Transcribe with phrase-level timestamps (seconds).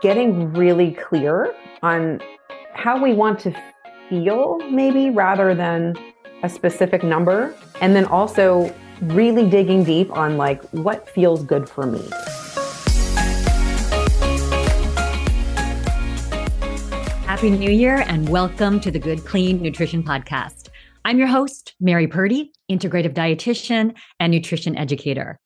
[0.00, 2.20] getting really clear on
[2.72, 3.52] how we want to
[4.08, 5.96] feel, maybe rather than
[6.44, 7.52] a specific number.
[7.80, 8.72] And then also
[9.02, 12.00] really digging deep on like what feels good for me.
[17.26, 20.68] Happy New Year and welcome to the Good Clean Nutrition Podcast.
[21.04, 25.40] I'm your host, Mary Purdy, integrative dietitian and nutrition educator.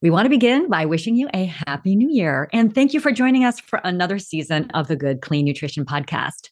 [0.00, 3.10] We want to begin by wishing you a happy new year and thank you for
[3.10, 6.50] joining us for another season of the Good Clean Nutrition Podcast.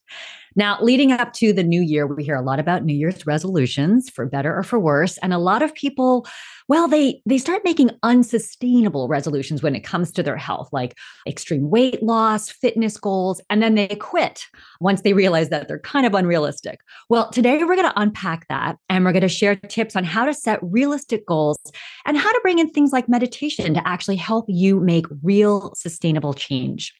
[0.56, 4.08] Now, leading up to the new year, we hear a lot about New Year's resolutions
[4.08, 5.18] for better or for worse.
[5.18, 6.26] And a lot of people,
[6.66, 11.68] well, they they start making unsustainable resolutions when it comes to their health, like extreme
[11.68, 14.46] weight loss, fitness goals, and then they quit
[14.80, 16.80] once they realize that they're kind of unrealistic.
[17.10, 20.24] Well, today we're going to unpack that and we're going to share tips on how
[20.24, 21.58] to set realistic goals
[22.06, 26.32] and how to bring in things like meditation to actually help you make real sustainable
[26.32, 26.94] change.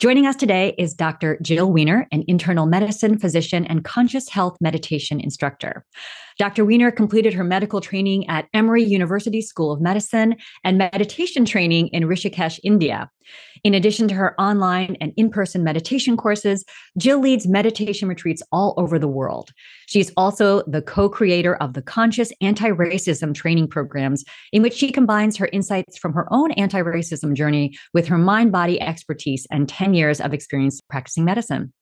[0.00, 1.38] Joining us today is Dr.
[1.40, 5.86] Jill Wener, an internal medicine physician and conscious health meditation instructor.
[6.38, 6.64] Dr.
[6.64, 12.04] Wener completed her medical training at Emory University School of Medicine and meditation training in
[12.04, 13.10] Rishikesh, India.
[13.62, 16.64] In addition to her online and in person meditation courses,
[16.98, 19.50] Jill leads meditation retreats all over the world.
[19.86, 24.92] She's also the co creator of the Conscious Anti Racism training programs, in which she
[24.92, 29.68] combines her insights from her own anti racism journey with her mind body expertise and
[29.68, 31.72] 10 years of experience practicing medicine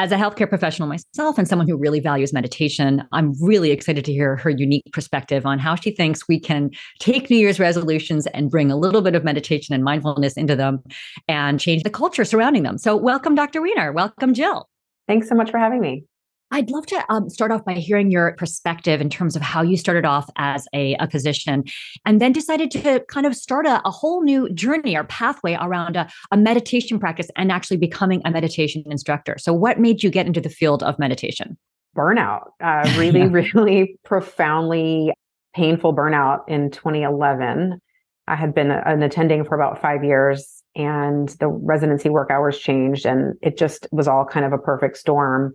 [0.00, 4.12] as a healthcare professional myself and someone who really values meditation, I'm really excited to
[4.12, 6.70] hear her unique perspective on how she thinks we can
[7.00, 10.82] take New Year's resolutions and bring a little bit of meditation and mindfulness into them
[11.28, 12.78] and change the culture surrounding them.
[12.78, 13.60] So, welcome, Dr.
[13.60, 13.92] Wener.
[13.92, 14.70] Welcome, Jill.
[15.06, 16.06] Thanks so much for having me.
[16.52, 19.76] I'd love to um, start off by hearing your perspective in terms of how you
[19.76, 21.64] started off as a, a physician
[22.04, 25.96] and then decided to kind of start a, a whole new journey or pathway around
[25.96, 29.36] a, a, meditation practice and actually becoming a meditation instructor.
[29.38, 31.56] So, what made you get into the field of meditation?
[31.96, 35.12] Burnout, uh, really, really profoundly
[35.54, 37.80] painful burnout in 2011.
[38.26, 43.06] I had been an attending for about five years and the residency work hours changed,
[43.06, 45.52] and it just was all kind of a perfect storm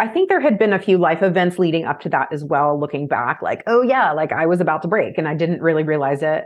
[0.00, 2.80] I think there had been a few life events leading up to that as well,
[2.80, 5.82] looking back, like, oh, yeah, like I was about to break and I didn't really
[5.82, 6.44] realize it.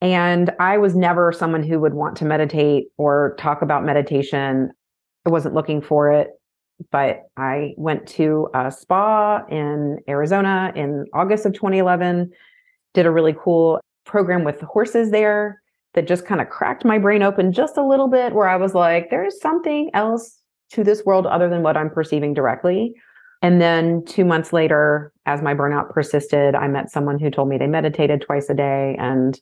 [0.00, 4.70] And I was never someone who would want to meditate or talk about meditation.
[5.26, 6.30] I wasn't looking for it,
[6.90, 12.30] but I went to a spa in Arizona in August of 2011,
[12.94, 15.60] did a really cool program with the horses there
[15.92, 18.74] that just kind of cracked my brain open just a little bit, where I was
[18.74, 20.40] like, there's something else
[20.72, 22.94] to this world other than what I'm perceiving directly.
[23.42, 27.58] And then two months later, as my burnout persisted, I met someone who told me
[27.58, 29.38] they meditated twice a day and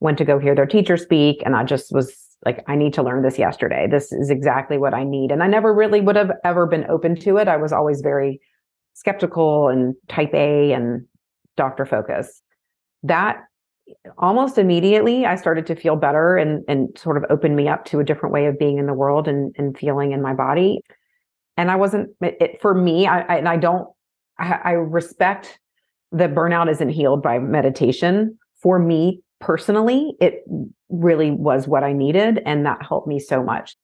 [0.00, 1.42] went to go hear their teacher speak.
[1.44, 3.86] And I just was like, I need to learn this yesterday.
[3.90, 5.30] This is exactly what I need.
[5.30, 7.48] And I never really would have ever been open to it.
[7.48, 8.40] I was always very
[8.94, 11.06] skeptical and type A and
[11.56, 12.42] doctor focus.
[13.02, 13.42] That
[14.18, 18.00] almost immediately I started to feel better and and sort of opened me up to
[18.00, 20.80] a different way of being in the world and and feeling in my body.
[21.56, 23.06] And I wasn't it, for me.
[23.06, 23.88] I, I and I don't.
[24.38, 25.58] I, I respect
[26.12, 28.38] that burnout isn't healed by meditation.
[28.62, 30.44] For me personally, it
[30.88, 33.76] really was what I needed, and that helped me so much.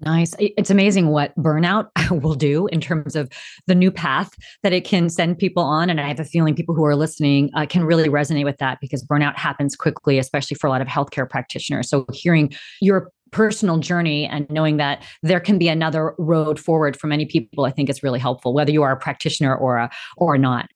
[0.00, 0.32] Nice.
[0.38, 1.88] It's amazing what burnout
[2.22, 3.28] will do in terms of
[3.66, 4.32] the new path
[4.62, 5.90] that it can send people on.
[5.90, 8.78] And I have a feeling people who are listening uh, can really resonate with that
[8.80, 11.88] because burnout happens quickly, especially for a lot of healthcare practitioners.
[11.88, 17.08] So hearing your personal journey and knowing that there can be another road forward for
[17.08, 20.38] many people, I think is really helpful, whether you are a practitioner or a, or
[20.38, 20.68] not.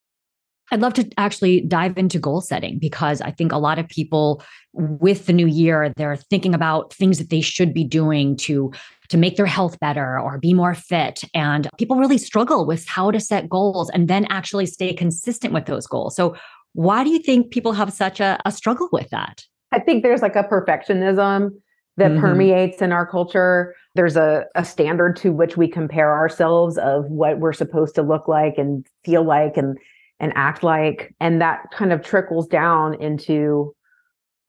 [0.72, 4.42] I'd love to actually dive into goal setting because I think a lot of people
[4.72, 8.72] with the new year, they're thinking about things that they should be doing to
[9.12, 11.22] to make their health better or be more fit.
[11.34, 15.66] And people really struggle with how to set goals and then actually stay consistent with
[15.66, 16.16] those goals.
[16.16, 16.34] So
[16.72, 19.44] why do you think people have such a, a struggle with that?
[19.70, 21.50] I think there's like a perfectionism
[21.98, 22.20] that mm-hmm.
[22.20, 23.74] permeates in our culture.
[23.94, 28.26] There's a, a standard to which we compare ourselves of what we're supposed to look
[28.26, 29.76] like and feel like and
[30.20, 31.14] and act like.
[31.20, 33.74] And that kind of trickles down into,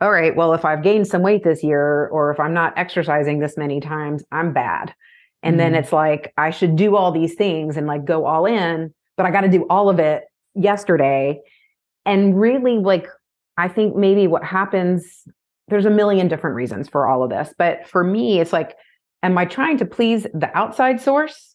[0.01, 3.39] all right, well, if I've gained some weight this year, or if I'm not exercising
[3.39, 4.93] this many times, I'm bad.
[5.41, 8.45] And mm then it's like, I should do all these things and like go all
[8.45, 10.23] in, but I got to do all of it
[10.55, 11.41] yesterday.
[12.05, 13.07] And really, like,
[13.57, 15.25] I think maybe what happens,
[15.67, 17.53] there's a million different reasons for all of this.
[17.57, 18.75] But for me, it's like,
[19.21, 21.53] am I trying to please the outside source?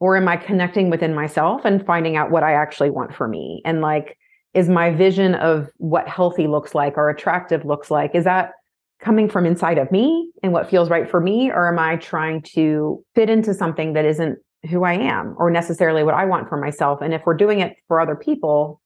[0.00, 3.62] or am i connecting within myself and finding out what i actually want for me
[3.64, 4.18] and like
[4.54, 8.52] is my vision of what healthy looks like or attractive looks like is that
[9.00, 11.50] coming from inside of me and what feels right for me?
[11.50, 16.02] Or am I trying to fit into something that isn't who I am or necessarily
[16.02, 17.00] what I want for myself?
[17.00, 18.80] And if we're doing it for other people,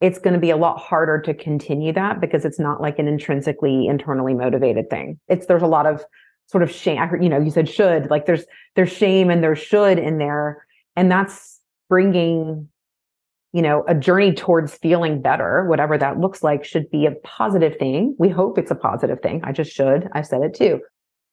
[0.00, 3.06] it's going to be a lot harder to continue that because it's not like an
[3.06, 5.20] intrinsically internally motivated thing.
[5.28, 6.04] It's there's a lot of
[6.46, 6.98] sort of shame.
[7.20, 8.44] You know, you said should, like there's
[8.74, 10.66] there's shame and there's should in there.
[10.96, 12.68] And that's bringing
[13.52, 17.76] you know, a journey towards feeling better, whatever that looks like, should be a positive
[17.78, 18.16] thing.
[18.18, 19.42] We hope it's a positive thing.
[19.44, 20.08] I just should.
[20.12, 20.80] I said it too.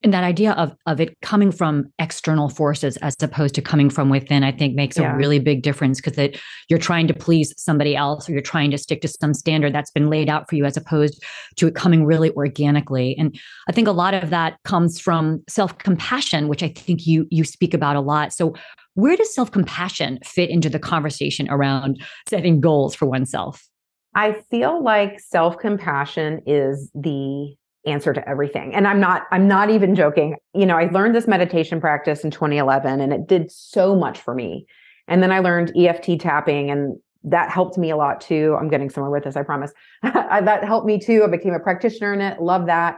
[0.02, 4.10] And that idea of of it coming from external forces as opposed to coming from
[4.10, 5.14] within, I think makes yeah.
[5.14, 8.72] a really big difference because that you're trying to please somebody else or you're trying
[8.72, 11.22] to stick to some standard that's been laid out for you as opposed
[11.58, 13.18] to it coming really organically.
[13.18, 13.38] And
[13.68, 17.74] I think a lot of that comes from self-compassion, which I think you you speak
[17.74, 18.32] about a lot.
[18.32, 18.56] So
[18.96, 23.68] where does self compassion fit into the conversation around setting goals for oneself?
[24.16, 27.56] I feel like self compassion is the
[27.86, 28.74] answer to everything.
[28.74, 30.36] And I'm not I'm not even joking.
[30.54, 34.34] You know, I learned this meditation practice in 2011 and it did so much for
[34.34, 34.66] me.
[35.08, 38.56] And then I learned EFT tapping and that helped me a lot too.
[38.60, 39.72] I'm getting somewhere with this, I promise.
[40.04, 41.24] that helped me too.
[41.24, 42.98] I became a practitioner in it, love that.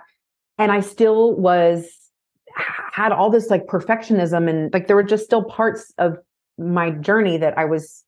[0.58, 1.88] And I still was
[2.92, 6.18] had all this like perfectionism and like there were just still parts of
[6.58, 8.04] my journey that I was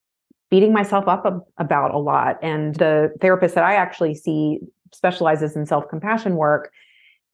[0.52, 2.38] beating myself up about a lot.
[2.44, 4.60] And the therapist that I actually see
[4.94, 6.72] specializes in self compassion work.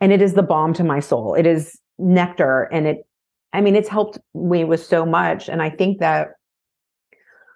[0.01, 1.33] And it is the balm to my soul.
[1.33, 2.69] It is nectar.
[2.71, 2.97] And it,
[3.53, 5.49] I mean, it's helped me with so much.
[5.49, 6.29] And I think that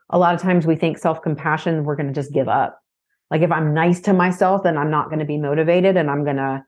[0.09, 2.79] a lot of times we think self compassion, we're going to just give up.
[3.31, 6.23] Like if I'm nice to myself, then I'm not going to be motivated and I'm
[6.23, 6.63] going to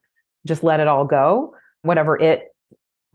[0.48, 2.44] just let it all go, whatever it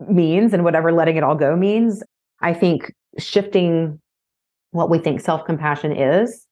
[0.07, 2.03] means and whatever letting it all go means.
[2.41, 3.99] I think shifting
[4.71, 6.47] what we think self compassion is,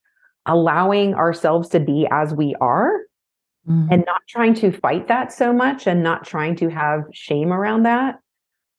[0.46, 2.92] allowing ourselves to be as we are
[3.68, 3.92] mm-hmm.
[3.92, 7.84] and not trying to fight that so much and not trying to have shame around
[7.84, 8.20] that.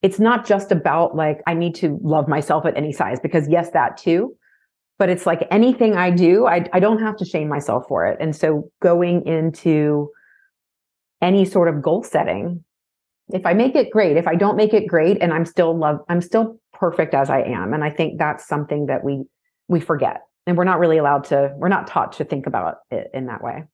[0.02, 3.70] It's not just about like, I need to love myself at any size, because yes,
[3.72, 4.36] that too.
[4.98, 8.18] But it's like anything I do, I, I don't have to shame myself for it.
[8.20, 10.10] And so going into
[11.22, 12.64] any sort of goal setting,
[13.32, 16.00] if I make it great, if I don't make it great and I'm still love,
[16.08, 17.72] I'm still perfect as I am.
[17.72, 19.24] And I think that's something that we
[19.68, 20.22] we forget.
[20.46, 23.42] And we're not really allowed to, we're not taught to think about it in that
[23.42, 23.64] way.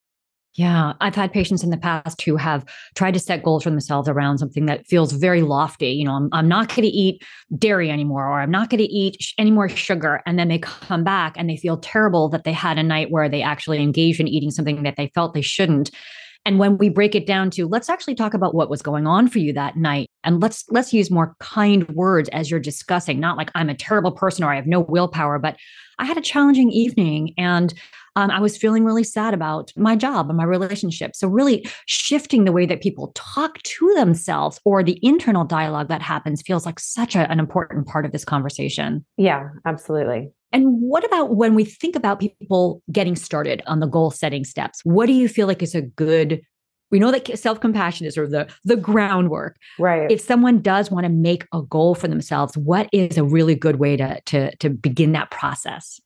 [0.56, 2.64] Yeah, I've had patients in the past who have
[2.94, 5.90] tried to set goals for themselves around something that feels very lofty.
[5.90, 7.22] You know, I'm, I'm not going to eat
[7.58, 10.22] dairy anymore, or I'm not going to eat sh- any more sugar.
[10.24, 13.28] And then they come back and they feel terrible that they had a night where
[13.28, 15.90] they actually engaged in eating something that they felt they shouldn't.
[16.46, 19.26] And when we break it down to let's actually talk about what was going on
[19.26, 23.36] for you that night and let's let's use more kind words as you're discussing, not
[23.36, 25.56] like I'm a terrible person or I have no willpower, but
[25.98, 27.74] I had a challenging evening and
[28.14, 31.14] um, I was feeling really sad about my job and my relationship.
[31.14, 36.00] So, really shifting the way that people talk to themselves or the internal dialogue that
[36.00, 39.04] happens feels like such a, an important part of this conversation.
[39.18, 40.30] Yeah, absolutely.
[40.56, 44.80] And what about when we think about people getting started on the goal setting steps?
[44.84, 46.40] What do you feel like is a good
[46.90, 49.56] we know that self-compassion is sort of the the groundwork.
[49.78, 50.10] Right.
[50.10, 53.76] If someone does want to make a goal for themselves what is a really good
[53.76, 56.00] way to to to begin that process?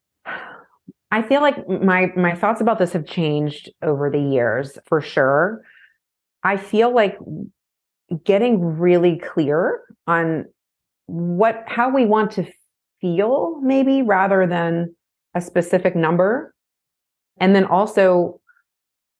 [1.12, 5.62] I feel like my my thoughts about this have changed over the years for sure.
[6.43, 7.19] I feel like
[8.25, 10.46] getting really clear on
[11.06, 12.51] what how we want to
[13.01, 14.95] feel maybe rather than
[15.35, 16.55] a specific number.
[17.39, 18.41] And then also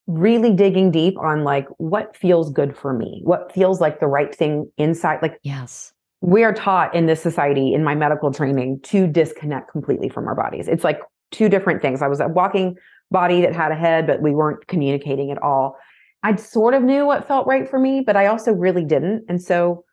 [0.07, 4.35] really digging deep on like what feels good for me what feels like the right
[4.35, 5.93] thing inside like yes.
[6.21, 10.35] we are taught in this society in my medical training to disconnect completely from our
[10.35, 10.67] bodies.
[10.67, 12.03] It's like two different things.
[12.03, 12.77] I was a walking
[13.13, 15.77] body that had a head but we weren't communicating at all.
[16.25, 19.25] I sort of knew what felt right for me but i also really didn't.
[19.29, 19.85] And so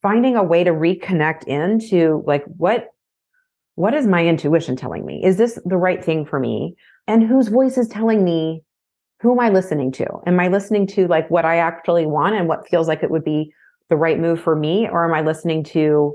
[0.00, 2.90] finding a way to reconnect into like what
[3.76, 5.22] what is my intuition telling me?
[5.24, 6.74] Is this the right thing for me?
[7.06, 8.62] And whose voice is telling me
[9.20, 10.06] who am I listening to?
[10.26, 13.24] Am I listening to like what I actually want and what feels like it would
[13.24, 13.52] be
[13.88, 14.88] the right move for me?
[14.90, 16.14] Or am I listening to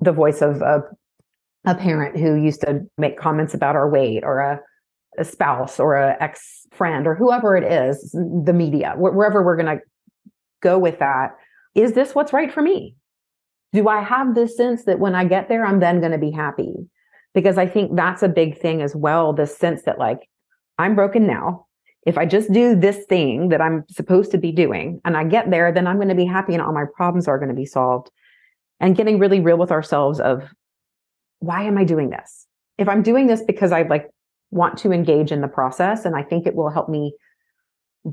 [0.00, 0.82] the voice of a,
[1.64, 4.60] a parent who used to make comments about our weight or a,
[5.18, 9.56] a spouse or a ex friend or whoever it is, the media, wh- wherever we're
[9.56, 9.82] going to
[10.60, 11.30] go with that?
[11.74, 12.96] Is this what's right for me?
[13.72, 16.30] Do I have this sense that when I get there, I'm then going to be
[16.30, 16.74] happy?
[17.36, 19.34] Because I think that's a big thing as well.
[19.34, 20.26] The sense that like
[20.78, 21.66] I'm broken now.
[22.06, 25.50] If I just do this thing that I'm supposed to be doing and I get
[25.50, 27.66] there, then I'm going to be happy and all my problems are going to be
[27.66, 28.10] solved.
[28.80, 30.44] And getting really real with ourselves of
[31.40, 32.46] why am I doing this?
[32.78, 34.08] If I'm doing this because I like
[34.50, 37.12] want to engage in the process and I think it will help me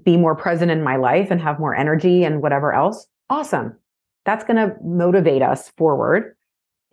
[0.04, 3.78] be more present in my life and have more energy and whatever else, awesome.
[4.26, 6.36] That's going to motivate us forward.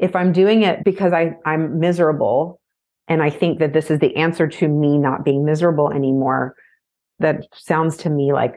[0.00, 2.60] If I'm doing it because I, I'm miserable
[3.08, 6.54] and I think that this is the answer to me not being miserable anymore,
[7.18, 8.54] that sounds to me like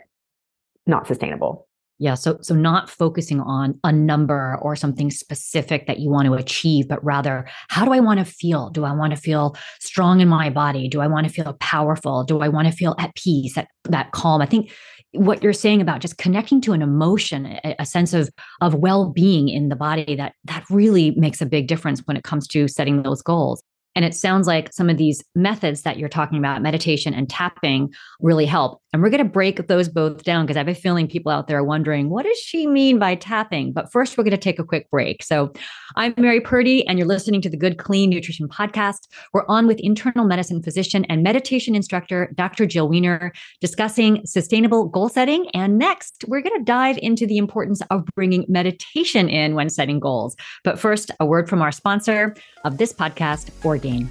[0.86, 1.68] not sustainable.
[2.00, 2.16] Yeah.
[2.16, 6.88] So, so not focusing on a number or something specific that you want to achieve,
[6.88, 8.70] but rather, how do I want to feel?
[8.70, 10.88] Do I want to feel strong in my body?
[10.88, 12.24] Do I want to feel powerful?
[12.24, 14.42] Do I want to feel at peace, that that calm?
[14.42, 14.72] I think
[15.14, 18.30] what you're saying about just connecting to an emotion, a, sense of
[18.62, 22.24] of well being in the body, that that really makes a big difference when it
[22.24, 23.64] comes to setting those goals.
[23.96, 27.94] And it sounds like some of these methods that you're talking about, meditation and tapping,
[28.20, 28.82] really help.
[28.92, 31.48] And we're going to break those both down because I have a feeling people out
[31.48, 33.74] there are wondering, what does she mean by tapping?
[33.74, 35.24] But first, we're going to take a quick break.
[35.24, 35.52] So
[35.96, 39.08] I'm Mary Purdy, and you're listening to the Good Clean Nutrition Podcast.
[39.34, 42.68] We're on with internal medicine physician and meditation instructor, Dr.
[42.68, 43.32] Jill Wener,
[43.62, 45.50] discussing sustainable goal setting.
[45.56, 50.00] And next, we're going to dive into the importance of bringing meditation in when setting
[50.00, 50.36] goals.
[50.64, 53.50] But first, a word from our sponsor of this podcast,
[53.84, 54.10] Orgain.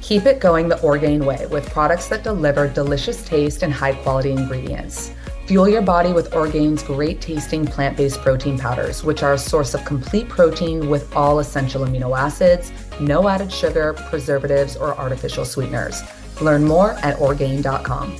[0.00, 4.30] Keep it going the Orgain way with products that deliver delicious taste and high quality
[4.30, 5.12] ingredients.
[5.46, 9.74] Fuel your body with Orgain's great tasting plant based protein powders, which are a source
[9.74, 16.02] of complete protein with all essential amino acids, no added sugar, preservatives, or artificial sweeteners.
[16.40, 18.16] Learn more at Orgain.com.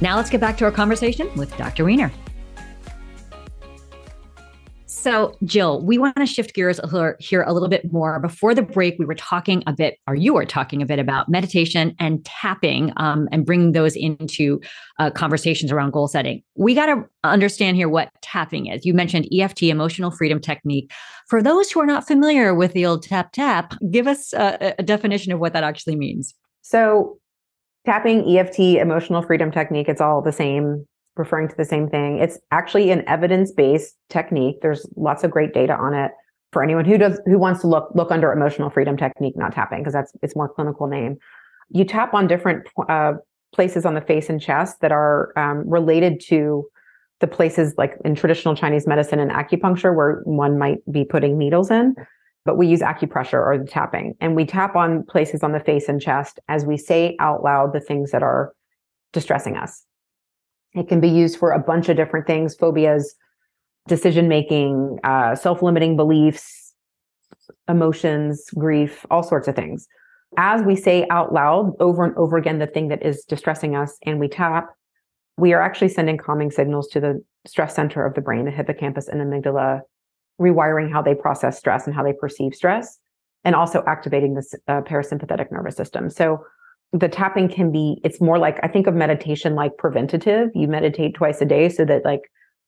[0.00, 1.84] Now let's get back to our conversation with Dr.
[1.84, 2.12] Wener.
[5.08, 6.78] So, Jill, we want to shift gears
[7.18, 8.20] here a little bit more.
[8.20, 11.30] Before the break, we were talking a bit, or you were talking a bit about
[11.30, 14.60] meditation and tapping um, and bringing those into
[14.98, 16.42] uh, conversations around goal setting.
[16.56, 18.84] We got to understand here what tapping is.
[18.84, 20.92] You mentioned EFT, emotional freedom technique.
[21.26, 24.82] For those who are not familiar with the old tap tap, give us a, a
[24.82, 26.34] definition of what that actually means.
[26.60, 27.18] So,
[27.86, 30.86] tapping, EFT, emotional freedom technique, it's all the same
[31.18, 32.18] referring to the same thing.
[32.18, 34.60] It's actually an evidence-based technique.
[34.62, 36.12] There's lots of great data on it
[36.52, 39.80] for anyone who does who wants to look look under emotional freedom technique, not tapping,
[39.80, 41.18] because that's it's more clinical name.
[41.70, 43.14] You tap on different uh,
[43.52, 46.66] places on the face and chest that are um, related to
[47.20, 51.70] the places like in traditional Chinese medicine and acupuncture where one might be putting needles
[51.70, 51.94] in.
[52.44, 55.88] But we use acupressure or the tapping, and we tap on places on the face
[55.88, 58.54] and chest as we say out loud the things that are
[59.12, 59.84] distressing us.
[60.74, 63.14] It can be used for a bunch of different things phobias,
[63.86, 66.74] decision making, uh, self limiting beliefs,
[67.68, 69.86] emotions, grief, all sorts of things.
[70.36, 73.96] As we say out loud over and over again the thing that is distressing us
[74.04, 74.68] and we tap,
[75.38, 79.08] we are actually sending calming signals to the stress center of the brain, the hippocampus
[79.08, 79.80] and amygdala,
[80.40, 82.98] rewiring how they process stress and how they perceive stress,
[83.44, 86.10] and also activating the uh, parasympathetic nervous system.
[86.10, 86.44] So,
[86.92, 91.14] the tapping can be it's more like i think of meditation like preventative you meditate
[91.14, 92.22] twice a day so that like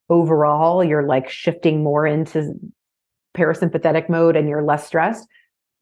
[0.08, 2.52] overall you're like shifting more into
[3.36, 5.26] parasympathetic mode and you're less stressed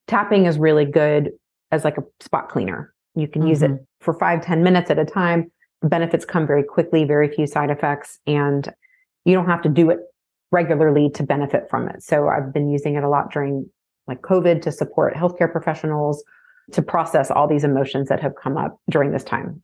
[0.07, 1.31] tapping is really good
[1.73, 3.51] as like a spot cleaner you can mm-hmm.
[3.51, 3.85] use it mm-hmm.
[4.01, 5.51] for five ten minutes at a time
[5.83, 8.73] the benefits come very quickly very few side effects and
[9.25, 9.99] you don't have to do it
[10.53, 13.69] regularly to benefit from it so i've been using it a lot during
[14.07, 16.23] like covid to support healthcare professionals
[16.73, 19.63] to process all these emotions that have come up during this time.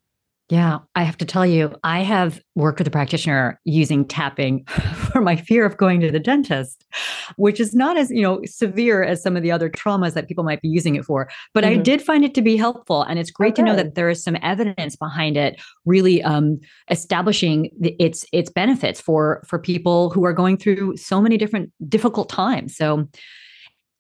[0.51, 5.23] Yeah, I have to tell you, I have worked with a practitioner using tapping for
[5.23, 6.85] my fear of going to the dentist,
[7.37, 10.45] which is not as, you know, severe as some of the other traumas that people
[10.45, 11.31] might be using it for.
[11.55, 11.81] But mm-hmm.
[11.81, 13.05] I did find it to be helpful.
[13.05, 13.63] And it's great okay.
[13.63, 18.51] to know that there is some evidence behind it really um, establishing the, its its
[18.51, 22.77] benefits for for people who are going through so many different difficult times.
[22.77, 23.09] So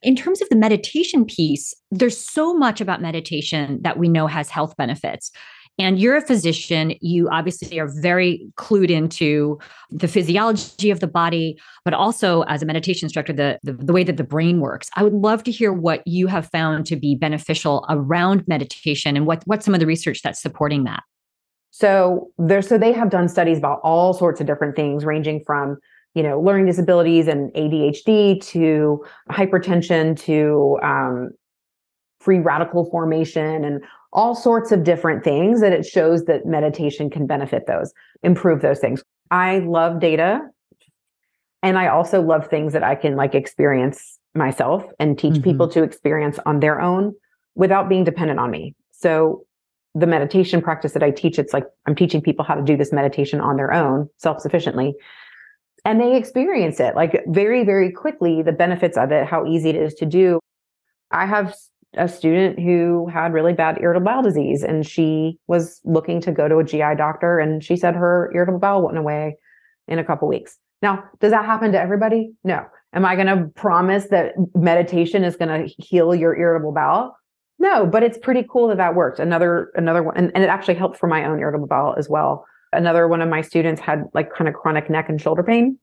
[0.04, 4.50] in terms of the meditation piece, there's so much about meditation that we know has
[4.50, 5.32] health benefits.
[5.76, 6.94] And you're a physician.
[7.00, 9.58] You obviously are very clued into
[9.90, 14.04] the physiology of the body, but also as a meditation instructor, the, the, the, way
[14.04, 14.88] that the brain works.
[14.94, 19.26] I would love to hear what you have found to be beneficial around meditation and
[19.26, 21.02] what, what's some of the research that's supporting that.
[21.72, 25.78] So there, so they have done studies about all sorts of different things, ranging from
[26.14, 31.30] you know, learning disabilities and ADHD to hypertension to um,
[32.20, 37.26] free radical formation and all sorts of different things that it shows that meditation can
[37.26, 37.92] benefit those,
[38.22, 39.02] improve those things.
[39.30, 40.40] I love data
[41.62, 45.42] and I also love things that I can like experience myself and teach mm-hmm.
[45.42, 47.14] people to experience on their own
[47.56, 48.74] without being dependent on me.
[48.92, 49.44] So
[49.94, 52.92] the meditation practice that I teach, it's like I'm teaching people how to do this
[52.92, 54.94] meditation on their own self-sufficiently
[55.84, 59.76] and they experience it like very very quickly the benefits of it how easy it
[59.76, 60.38] is to do
[61.10, 61.54] i have
[61.96, 66.48] a student who had really bad irritable bowel disease and she was looking to go
[66.48, 69.36] to a GI doctor and she said her irritable bowel went away
[69.88, 70.58] in a couple weeks.
[70.82, 72.32] Now, does that happen to everybody?
[72.42, 72.64] No.
[72.92, 77.16] Am I going to promise that meditation is going to heal your irritable bowel?
[77.58, 79.18] No, but it's pretty cool that that worked.
[79.18, 82.44] Another another one and, and it actually helped for my own irritable bowel as well.
[82.74, 85.78] Another one of my students had like kind of chronic neck and shoulder pain.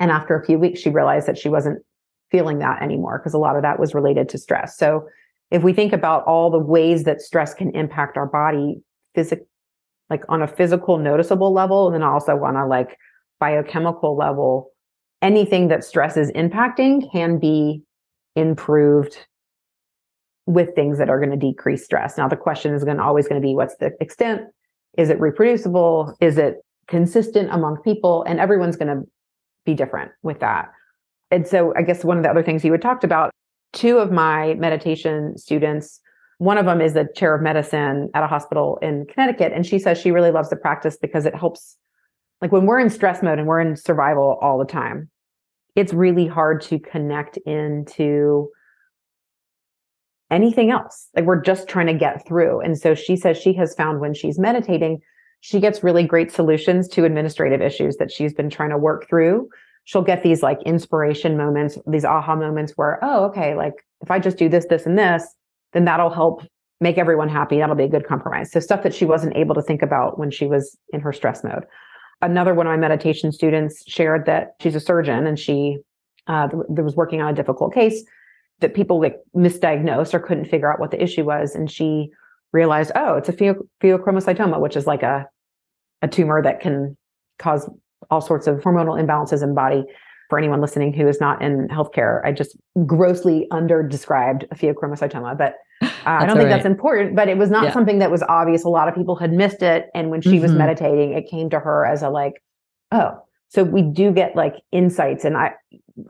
[0.00, 1.82] And after a few weeks she realized that she wasn't
[2.30, 4.76] feeling that anymore because a lot of that was related to stress.
[4.76, 5.08] So
[5.50, 8.80] if we think about all the ways that stress can impact our body
[9.14, 9.46] physic
[10.10, 12.96] like on a physical noticeable level and then also on a like
[13.40, 14.70] biochemical level
[15.22, 17.82] anything that stress is impacting can be
[18.36, 19.26] improved
[20.46, 23.28] with things that are going to decrease stress now the question is going to always
[23.28, 24.42] going to be what's the extent
[24.98, 29.02] is it reproducible is it consistent among people and everyone's going to
[29.64, 30.70] be different with that
[31.30, 33.30] and so I guess one of the other things you had talked about,
[33.72, 36.00] two of my meditation students,
[36.38, 39.52] one of them is the chair of medicine at a hospital in Connecticut.
[39.52, 41.76] And she says she really loves the practice because it helps,
[42.40, 45.10] like when we're in stress mode and we're in survival all the time,
[45.74, 48.48] it's really hard to connect into
[50.30, 51.08] anything else.
[51.14, 52.60] Like we're just trying to get through.
[52.60, 55.00] And so she says she has found when she's meditating,
[55.40, 59.48] she gets really great solutions to administrative issues that she's been trying to work through
[59.88, 64.18] she'll get these like inspiration moments, these aha moments where, oh, okay, like if I
[64.18, 65.24] just do this, this, and this,
[65.72, 66.42] then that'll help
[66.78, 67.56] make everyone happy.
[67.56, 68.52] That'll be a good compromise.
[68.52, 71.42] So stuff that she wasn't able to think about when she was in her stress
[71.42, 71.64] mode.
[72.20, 75.78] Another one of my meditation students shared that she's a surgeon and she
[76.26, 78.04] uh, was working on a difficult case
[78.60, 81.54] that people like misdiagnosed or couldn't figure out what the issue was.
[81.54, 82.10] And she
[82.52, 85.26] realized, oh, it's a pheochromocytoma, which is like a,
[86.02, 86.96] a tumor that can
[87.38, 87.70] cause
[88.10, 89.84] all sorts of hormonal imbalances in body.
[90.28, 95.38] For anyone listening who is not in healthcare, I just grossly under described a pheochromocytoma,
[95.38, 96.56] but uh, I don't think right.
[96.56, 97.16] that's important.
[97.16, 97.72] But it was not yeah.
[97.72, 98.62] something that was obvious.
[98.62, 100.42] A lot of people had missed it, and when she mm-hmm.
[100.42, 102.34] was meditating, it came to her as a like,
[102.92, 105.52] oh, so we do get like insights and I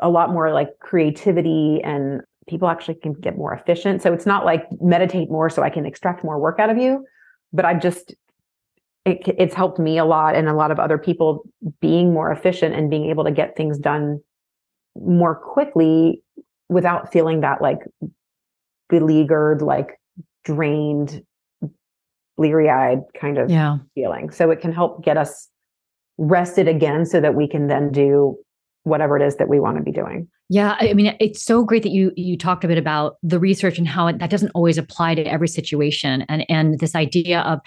[0.00, 4.02] a lot more like creativity and people actually can get more efficient.
[4.02, 7.04] So it's not like meditate more so I can extract more work out of you,
[7.52, 8.15] but I just
[9.04, 11.45] it, it's helped me a lot and a lot of other people
[11.80, 14.21] being more efficient and being able to get things done
[14.95, 16.23] more quickly
[16.69, 17.78] without feeling that like
[18.89, 20.00] beleaguered, like
[20.45, 21.23] drained,
[22.37, 23.78] bleary eyed kind of yeah.
[23.95, 24.30] feeling.
[24.30, 25.49] So it can help get us
[26.19, 28.37] rested again so that we can then do
[28.82, 30.28] whatever it is that we want to be doing.
[30.50, 33.76] Yeah, I mean, it's so great that you you talked a bit about the research
[33.76, 37.61] and how it, that doesn't always apply to every situation, and and this idea of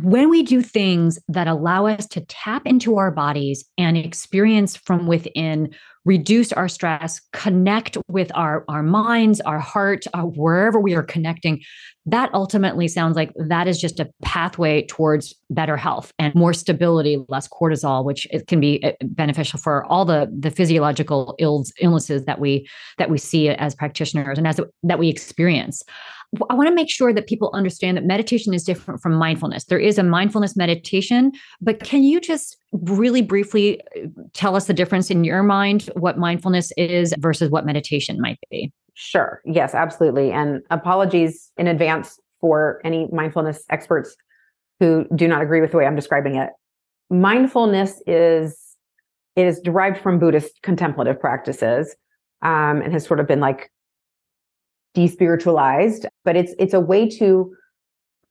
[0.00, 5.06] when we do things that allow us to tap into our bodies and experience from
[5.06, 11.02] within, reduce our stress, connect with our, our minds, our heart, uh, wherever we are
[11.02, 11.62] connecting,
[12.06, 17.24] that ultimately sounds like that is just a pathway towards better health and more stability,
[17.28, 22.40] less cortisol, which can be uh, beneficial for all the the physiological ills, illnesses that
[22.40, 25.82] we that we see as practitioners and as that we experience.
[26.50, 29.64] I want to make sure that people understand that meditation is different from mindfulness.
[29.64, 33.80] There is a mindfulness meditation, but can you just really briefly
[34.32, 38.72] tell us the difference in your mind, what mindfulness is versus what meditation might be?
[38.94, 39.40] Sure.
[39.44, 40.32] Yes, absolutely.
[40.32, 44.16] And apologies in advance for any mindfulness experts
[44.80, 46.50] who do not agree with the way I'm describing it.
[47.10, 48.58] Mindfulness is
[49.36, 51.94] it is derived from Buddhist contemplative practices
[52.42, 53.70] um, and has sort of been like
[54.96, 57.54] despiritualized, but it's it's a way to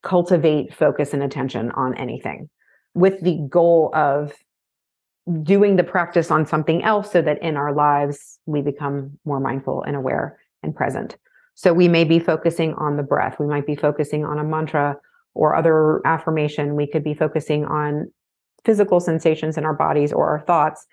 [0.02, 2.50] cultivate focus and attention on anything
[2.94, 4.34] with the goal of
[5.42, 9.84] doing the practice on something else so that in our lives we become more mindful
[9.84, 11.18] and aware and present.
[11.56, 14.98] So we may be focusing on the breath, we might be focusing on a mantra
[15.34, 18.12] or other affirmation, we could be focusing on
[18.66, 20.86] physical sensations in our bodies or our thoughts,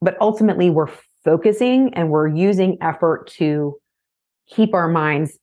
[0.00, 0.90] but ultimately we're
[1.24, 3.76] focusing and we're using effort to
[4.46, 5.38] keep our minds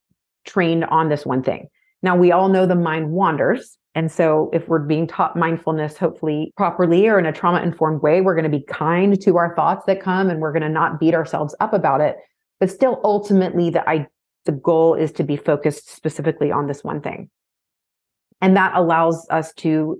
[0.45, 1.67] trained on this one thing.
[2.03, 3.77] Now, we all know the mind wanders.
[3.93, 8.21] And so, if we're being taught mindfulness, hopefully properly or in a trauma informed way,
[8.21, 10.99] we're going to be kind to our thoughts that come and we're going to not
[10.99, 12.15] beat ourselves up about it.
[12.59, 14.07] But still, ultimately, the, I,
[14.45, 17.29] the goal is to be focused specifically on this one thing.
[18.39, 19.99] And that allows us to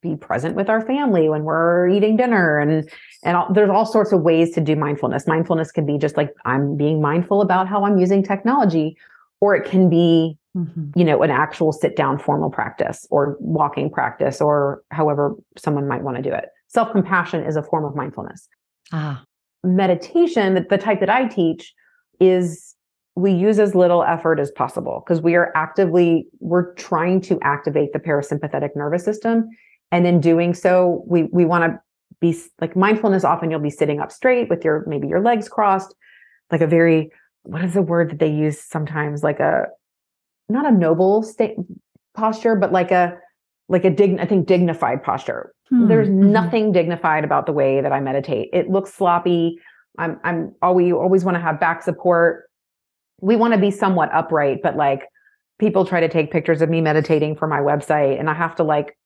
[0.00, 2.88] be present with our family when we're eating dinner and
[3.24, 6.30] and all, there's all sorts of ways to do mindfulness mindfulness can be just like
[6.44, 8.96] i'm being mindful about how i'm using technology
[9.40, 10.98] or it can be mm-hmm.
[10.98, 16.02] you know an actual sit down formal practice or walking practice or however someone might
[16.02, 16.46] want to do it.
[16.68, 18.48] Self compassion is a form of mindfulness.
[18.92, 19.24] Ah.
[19.62, 21.72] Meditation the, the type that i teach
[22.20, 22.74] is
[23.16, 27.92] we use as little effort as possible because we are actively we're trying to activate
[27.92, 29.48] the parasympathetic nervous system.
[29.92, 31.80] And in doing so we we want to
[32.20, 35.94] be like mindfulness often you'll be sitting up straight with your maybe your legs crossed
[36.50, 37.10] like a very
[37.44, 39.22] what is the word that they use sometimes?
[39.22, 39.66] Like a
[40.48, 41.56] not a noble state
[42.14, 43.16] posture but like a
[43.68, 45.88] like a dig i think dignified posture hmm.
[45.88, 46.32] there's mm-hmm.
[46.32, 49.58] nothing dignified about the way that i meditate it looks sloppy
[49.98, 52.48] i'm i'm always always want to have back support
[53.20, 55.08] we want to be somewhat upright but like
[55.58, 58.62] people try to take pictures of me meditating for my website and i have to
[58.62, 58.96] like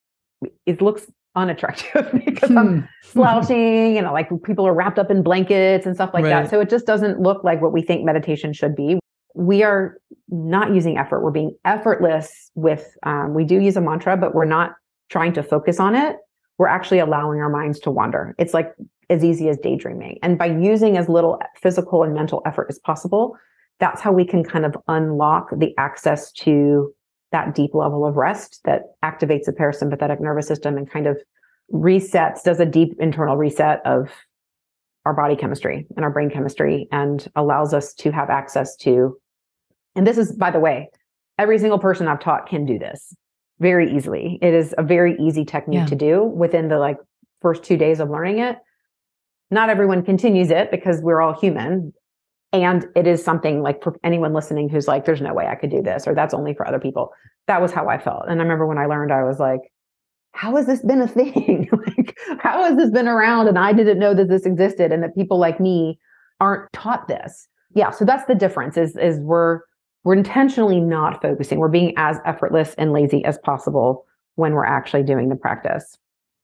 [0.66, 2.87] it looks unattractive because I'm hmm.
[3.05, 6.31] slouching and like people are wrapped up in blankets and stuff like right.
[6.31, 6.51] that.
[6.51, 8.98] So it just doesn't look like what we think meditation should be.
[9.38, 9.98] We are
[10.29, 11.22] not using effort.
[11.22, 14.72] We're being effortless with, um, we do use a mantra, but we're not
[15.11, 16.16] trying to focus on it.
[16.59, 18.35] We're actually allowing our minds to wander.
[18.37, 18.74] It's like
[19.09, 20.18] as easy as daydreaming.
[20.24, 23.37] And by using as little physical and mental effort as possible,
[23.79, 26.92] that's how we can kind of unlock the access to
[27.31, 31.16] that deep level of rest that activates the parasympathetic nervous system and kind of
[31.72, 34.11] resets, does a deep internal reset of
[35.05, 39.16] our body chemistry and our brain chemistry and allows us to have access to.
[39.94, 40.88] And this is, by the way,
[41.38, 43.14] every single person I've taught can do this
[43.61, 44.38] very easily.
[44.42, 45.87] It is a very easy technique yeah.
[45.87, 46.98] to do within the like
[47.40, 48.57] first two days of learning it.
[49.51, 51.92] Not everyone continues it because we're all human,
[52.53, 55.70] and it is something like for anyone listening who's like, there's no way I could
[55.70, 57.12] do this, or that's only for other people.
[57.46, 58.24] That was how I felt.
[58.29, 59.61] And I remember when I learned, I was like,
[60.33, 61.68] how has this been a thing?
[61.87, 63.48] like, how has this been around?
[63.48, 65.98] And I didn't know that this existed and that people like me
[66.40, 67.48] aren't taught this.
[67.74, 67.90] Yeah.
[67.90, 69.61] So that's the difference is, is we're,
[70.09, 71.59] we're intentionally not focusing.
[71.59, 75.99] We're being as effortless and lazy as possible when we're actually doing the practice.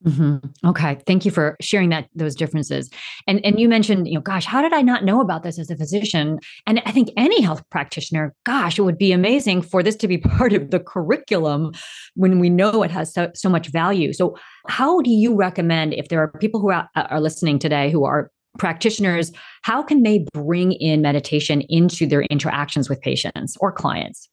[0.04, 0.68] Mm-hmm.
[0.68, 2.90] Okay, thank you for sharing that those differences.
[3.26, 5.70] And and you mentioned, you know, gosh, how did I not know about this as
[5.70, 6.40] a physician?
[6.66, 10.18] And I think any health practitioner, gosh, it would be amazing for this to be
[10.36, 11.72] part of the curriculum
[12.16, 14.12] when we know it has so, so much value.
[14.12, 14.36] So,
[14.68, 18.30] how do you recommend if there are people who are, are listening today who are
[18.58, 24.28] practitioners, how can they bring in meditation into their interactions with patients or clients?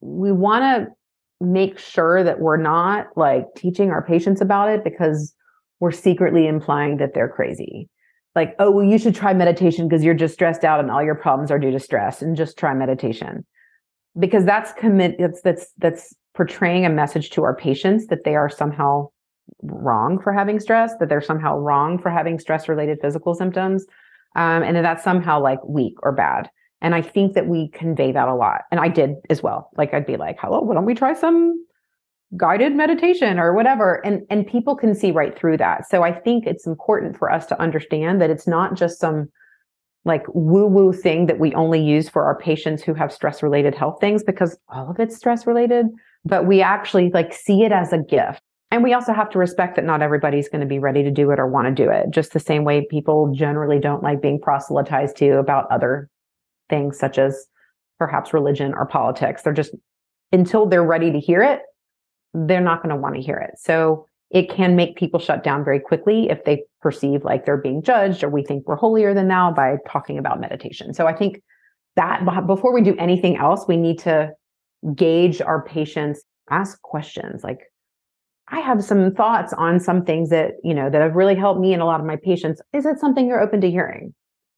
[0.00, 0.92] We want to
[1.44, 5.34] make sure that we're not like teaching our patients about it because
[5.80, 7.88] we're secretly implying that they're crazy.
[8.34, 11.14] Like, oh, well, you should try meditation because you're just stressed out and all your
[11.14, 13.46] problems are due to stress and just try meditation.
[14.18, 18.48] Because that's commit that's that's that's portraying a message to our patients that they are
[18.48, 19.08] somehow
[19.62, 23.84] wrong for having stress, that they're somehow wrong for having stress related physical symptoms,
[24.36, 26.50] um, and that that's somehow like weak or bad.
[26.82, 28.62] And I think that we convey that a lot.
[28.70, 29.70] And I did as well.
[29.76, 31.64] Like I'd be like, hello, why don't we try some
[32.36, 34.04] guided meditation or whatever?
[34.04, 35.88] And and people can see right through that.
[35.88, 39.28] So I think it's important for us to understand that it's not just some
[40.04, 43.98] like woo-woo thing that we only use for our patients who have stress related health
[44.00, 45.86] things because all of it's stress related,
[46.24, 48.40] but we actually like see it as a gift.
[48.70, 51.30] And we also have to respect that not everybody's going to be ready to do
[51.30, 52.10] it or want to do it.
[52.10, 56.10] Just the same way people generally don't like being proselytized to about other
[56.68, 57.46] things such as
[57.98, 59.42] perhaps religion or politics.
[59.42, 59.74] They're just,
[60.32, 61.60] until they're ready to hear it,
[62.34, 63.52] they're not going to want to hear it.
[63.56, 67.82] So it can make people shut down very quickly if they perceive like they're being
[67.82, 70.92] judged or we think we're holier than thou by talking about meditation.
[70.92, 71.40] So I think
[71.94, 74.32] that before we do anything else, we need to
[74.94, 77.60] gauge our patients, ask questions like,
[78.48, 81.72] I have some thoughts on some things that, you know, that have really helped me
[81.72, 82.60] and a lot of my patients.
[82.72, 84.14] Is it something you're open to hearing?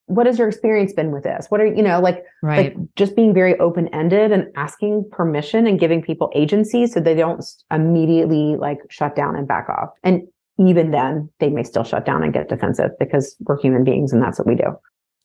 [0.08, 1.46] what has your experience been with this?
[1.50, 2.74] What are, you know, like, right.
[2.74, 7.14] like just being very open ended and asking permission and giving people agency so they
[7.14, 9.90] don't immediately like shut down and back off.
[10.02, 10.22] And
[10.58, 14.22] even then, they may still shut down and get defensive because we're human beings and
[14.22, 14.76] that's what we do.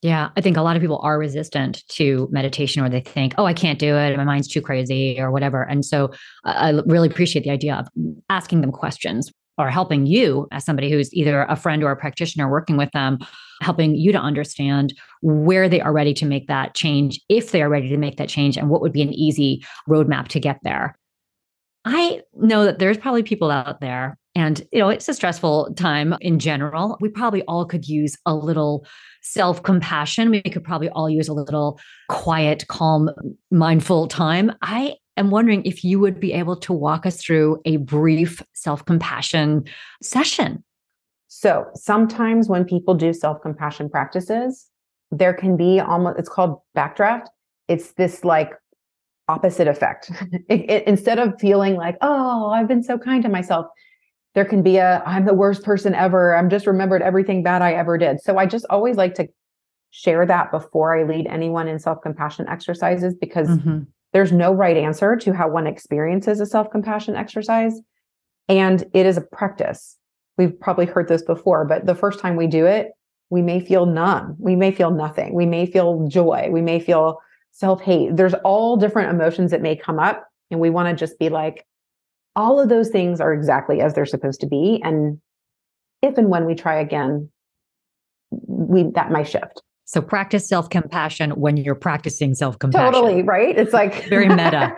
[0.04, 3.46] Yeah, I think a lot of people are resistant to meditation or they think, oh,
[3.46, 4.18] I can't do it.
[4.18, 5.64] My mind's too crazy or whatever.
[5.64, 6.12] And so
[6.44, 7.88] I really appreciate the idea of
[8.30, 12.52] asking them questions or helping you as somebody who's either a friend or a practitioner
[12.52, 13.18] working with them
[13.62, 17.70] helping you to understand where they are ready to make that change if they are
[17.70, 20.98] ready to make that change and what would be an easy roadmap to get there
[21.86, 26.16] i know that there's probably people out there and you know it's a stressful time
[26.22, 28.86] in general we probably all could use a little
[29.22, 33.10] self compassion we could probably all use a little quiet calm
[33.52, 37.78] mindful time i am wondering if you would be able to walk us through a
[37.78, 39.64] brief self compassion
[40.02, 40.64] session.
[41.28, 44.68] So sometimes when people do self compassion practices,
[45.12, 47.28] there can be almost, it's called backdraft.
[47.68, 48.52] It's this like
[49.28, 50.12] opposite effect.
[50.50, 53.68] it, it, instead of feeling like, oh, I've been so kind to myself,
[54.34, 56.36] there can be a, I'm the worst person ever.
[56.36, 58.22] I'm just remembered everything bad I ever did.
[58.22, 59.28] So I just always like to
[59.92, 63.82] share that before I lead anyone in self compassion exercises because mm-hmm.
[64.12, 67.80] there's no right answer to how one experiences a self compassion exercise.
[68.50, 69.98] And it is a practice.
[70.38, 72.92] We've probably heard this before, but the first time we do it,
[73.30, 74.36] we may feel numb.
[74.40, 75.34] We may feel nothing.
[75.34, 76.50] We may feel joy.
[76.52, 77.20] We may feel
[77.52, 78.16] self hate.
[78.16, 80.28] There's all different emotions that may come up.
[80.50, 81.66] And we want to just be like,
[82.36, 84.82] all of those things are exactly as they're supposed to be.
[84.84, 85.20] And
[86.02, 87.30] if and when we try again,
[88.32, 89.62] we that might shift.
[89.86, 92.94] So practice self-compassion when you're practicing self-compassion.
[92.94, 93.58] Totally, right?
[93.58, 94.74] It's like very meta.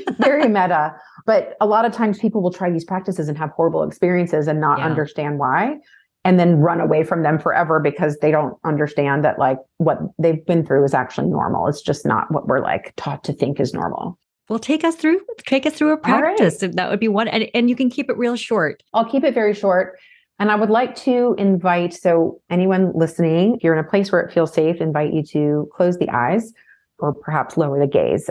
[0.18, 0.94] very meta.
[1.26, 4.60] But a lot of times people will try these practices and have horrible experiences and
[4.60, 4.86] not yeah.
[4.86, 5.76] understand why
[6.24, 10.44] and then run away from them forever because they don't understand that like what they've
[10.46, 11.66] been through is actually normal.
[11.66, 14.18] It's just not what we're like taught to think is normal.
[14.50, 16.60] Well, take us through take us through a practice.
[16.60, 16.74] Right.
[16.74, 18.82] That would be one and, and you can keep it real short.
[18.92, 19.96] I'll keep it very short.
[20.40, 24.20] And I would like to invite so anyone listening, if you're in a place where
[24.20, 26.52] it feels safe, invite you to close the eyes
[26.98, 28.28] or perhaps lower the gaze.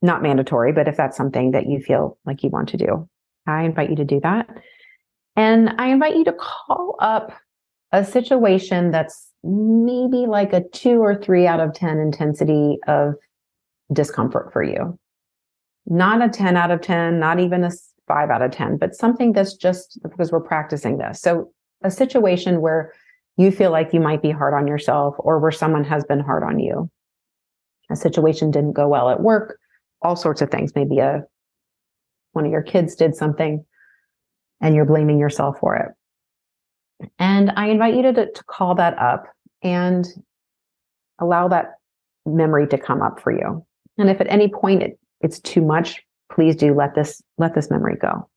[0.00, 3.08] Not mandatory, but if that's something that you feel like you want to do,
[3.48, 4.48] I invite you to do that.
[5.34, 7.32] And I invite you to call up
[7.90, 13.14] a situation that's maybe like a two or three out of 10 intensity of
[13.92, 14.96] discomfort for you.
[15.88, 17.70] Not a 10 out of 10, not even a
[18.06, 21.20] five out of 10, but something that's just because we're practicing this.
[21.20, 21.50] So
[21.82, 22.92] a situation where
[23.36, 26.42] you feel like you might be hard on yourself or where someone has been hard
[26.42, 26.90] on you.
[27.90, 29.58] A situation didn't go well at work,
[30.02, 30.72] all sorts of things.
[30.74, 31.22] Maybe a
[32.32, 33.64] one of your kids did something
[34.60, 37.08] and you're blaming yourself for it.
[37.18, 39.26] And I invite you to, to call that up
[39.62, 40.06] and
[41.18, 41.74] allow that
[42.26, 43.64] memory to come up for you.
[43.96, 46.02] And if at any point it, it's too much,
[46.32, 48.28] please do let this let this memory go.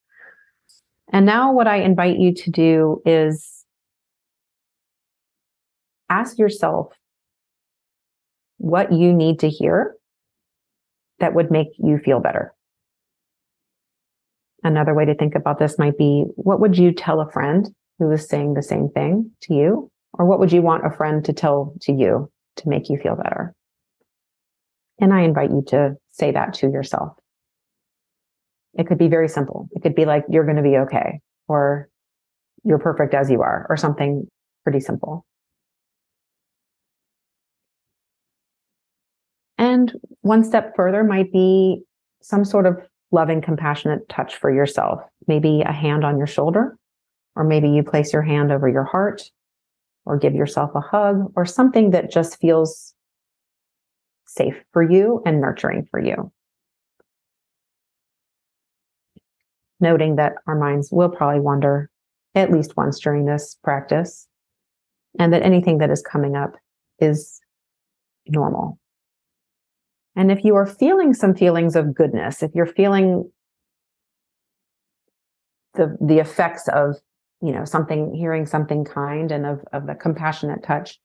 [1.12, 3.66] And now what I invite you to do is
[6.10, 6.94] ask yourself
[8.58, 9.96] what you need to hear
[11.20, 12.54] that would make you feel better.
[14.64, 18.12] Another way to think about this might be what would you tell a friend who
[18.12, 19.92] is saying the same thing to you?
[20.14, 23.16] Or what would you want a friend to tell to you to make you feel
[23.16, 23.56] better?
[25.02, 27.18] And I invite you to say that to yourself.
[28.76, 29.68] It could be very simple.
[29.72, 31.90] It could be like, you're going to be okay, or
[32.64, 34.28] you're perfect as you are, or something
[34.64, 35.26] pretty simple.
[39.58, 41.82] And one step further might be
[42.22, 42.78] some sort of
[43.12, 45.02] loving, compassionate touch for yourself.
[45.28, 46.78] Maybe a hand on your shoulder,
[47.36, 49.24] or maybe you place your hand over your heart,
[50.06, 52.94] or give yourself a hug, or something that just feels
[54.34, 56.32] safe for you and nurturing for you.
[59.80, 61.90] Noting that our minds will probably wander
[62.34, 64.28] at least once during this practice,
[65.20, 66.56] and that anything that is coming up
[67.00, 67.42] is
[68.28, 68.80] normal.
[70.16, 73.30] And if you are feeling some feelings of goodness, if you're feeling
[75.74, 76.96] the the effects of,
[77.42, 81.00] you know, something, hearing something kind and of, of the compassionate touch,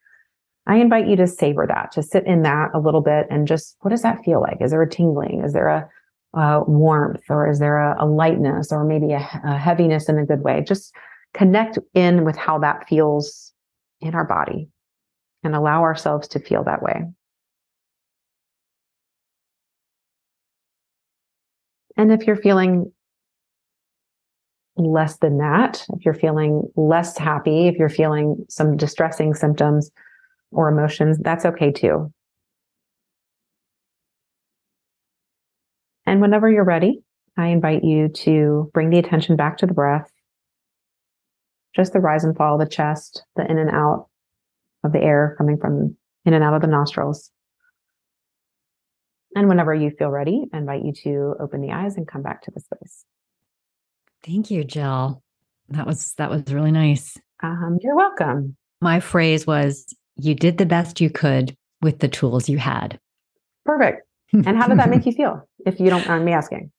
[0.67, 3.77] I invite you to savor that, to sit in that a little bit and just
[3.81, 4.59] what does that feel like?
[4.61, 5.43] Is there a tingling?
[5.45, 5.89] Is there a,
[6.35, 10.27] a warmth or is there a, a lightness or maybe a, a heaviness in a
[10.27, 10.65] good way?
[10.67, 10.93] Just
[11.35, 13.53] connect in with how that feels
[14.01, 14.69] in our body
[15.45, 17.05] and allow ourselves to feel that way.
[21.97, 22.93] And if you're feeling
[24.77, 29.91] less than that, if you're feeling less happy, if you're feeling some distressing symptoms
[30.51, 32.13] or emotions, that's okay too.
[36.07, 37.03] And whenever you're ready,
[37.37, 40.11] I invite you to bring the attention back to the breath,
[41.75, 44.09] just the rise and fall of the chest, the in and out
[44.85, 47.31] of the air coming from in and out of the nostrils.
[49.35, 52.43] And whenever you feel ready, I invite you to open the eyes and come back
[52.43, 53.05] to the space.
[54.25, 55.23] Thank you, Jill.
[55.69, 57.19] That was that was really nice.
[57.43, 58.57] Um, you're welcome.
[58.81, 62.99] My phrase was you did the best you could with the tools you had.
[63.65, 64.03] Perfect.
[64.33, 65.49] And how did that make you feel?
[65.65, 66.73] If you don't mind me asking.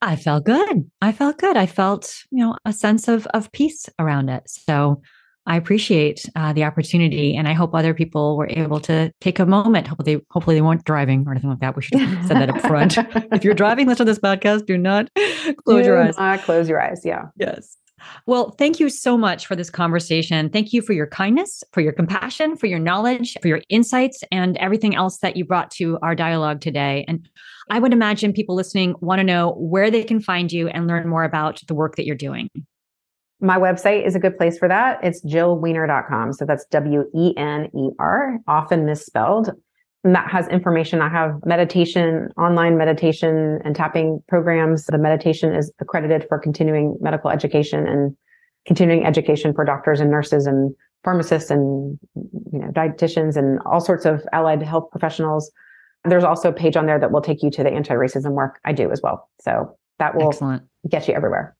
[0.00, 0.90] I felt good.
[1.02, 1.56] I felt good.
[1.56, 4.42] I felt, you know, a sense of of peace around it.
[4.48, 5.02] So
[5.46, 9.44] I appreciate uh, the opportunity, and I hope other people were able to take a
[9.44, 9.86] moment.
[9.86, 11.76] Hopefully, they, hopefully they weren't driving or anything like that.
[11.76, 12.96] We should have said that up front.
[13.32, 14.64] if you're driving, listen to this podcast.
[14.64, 16.16] Do not close do your eyes.
[16.16, 17.02] Not close your eyes.
[17.04, 17.26] Yeah.
[17.36, 17.76] Yes.
[18.26, 20.50] Well, thank you so much for this conversation.
[20.50, 24.56] Thank you for your kindness, for your compassion, for your knowledge, for your insights, and
[24.58, 27.04] everything else that you brought to our dialogue today.
[27.08, 27.28] And
[27.70, 31.08] I would imagine people listening want to know where they can find you and learn
[31.08, 32.48] more about the work that you're doing.
[33.40, 35.00] My website is a good place for that.
[35.02, 36.32] It's jillwener.com.
[36.32, 39.50] So that's W E N E R, often misspelled.
[40.04, 41.00] And that has information.
[41.00, 44.84] I have meditation, online meditation and tapping programs.
[44.84, 48.14] The meditation is accredited for continuing medical education and
[48.66, 54.04] continuing education for doctors and nurses and pharmacists and you know dietitians and all sorts
[54.04, 55.50] of allied health professionals.
[56.04, 58.72] There's also a page on there that will take you to the anti-racism work I
[58.72, 59.30] do as well.
[59.40, 60.64] So that will Excellent.
[60.88, 61.56] get you everywhere.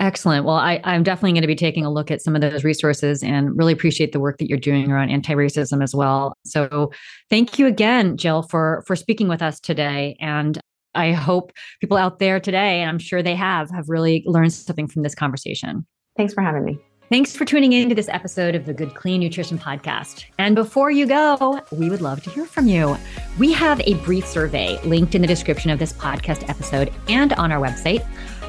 [0.00, 0.44] Excellent.
[0.44, 3.22] Well, I, am definitely going to be taking a look at some of those resources
[3.22, 6.34] and really appreciate the work that you're doing around anti-racism as well.
[6.44, 6.92] So
[7.30, 10.16] thank you again, Jill, for for speaking with us today.
[10.20, 10.60] And
[10.94, 14.86] I hope people out there today, and I'm sure they have, have really learned something
[14.86, 15.84] from this conversation.
[16.16, 16.78] Thanks for having me.
[17.10, 20.26] Thanks for tuning in to this episode of the Good Clean Nutrition Podcast.
[20.36, 22.98] And before you go, we would love to hear from you.
[23.38, 27.50] We have a brief survey linked in the description of this podcast episode and on
[27.50, 28.06] our website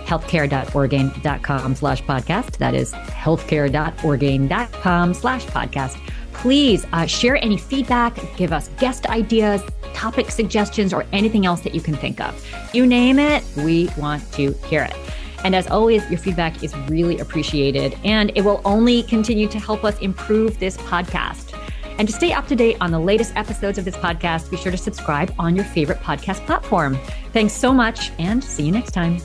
[0.10, 2.58] healthcare.orgain.com slash podcast.
[2.58, 6.14] That is healthcare.orgain.com slash podcast.
[6.34, 9.62] Please uh, share any feedback, give us guest ideas,
[9.94, 12.50] topic suggestions, or anything else that you can think of.
[12.74, 14.96] You name it, we want to hear it.
[15.44, 19.84] And as always, your feedback is really appreciated and it will only continue to help
[19.84, 21.56] us improve this podcast.
[21.98, 24.72] And to stay up to date on the latest episodes of this podcast, be sure
[24.72, 26.98] to subscribe on your favorite podcast platform.
[27.34, 29.20] Thanks so much and see you next time.